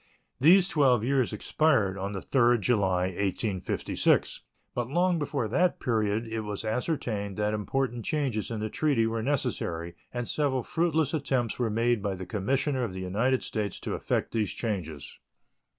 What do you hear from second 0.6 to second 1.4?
twelve years